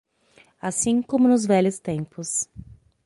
[0.59, 2.49] Assim como nos velhos tempos.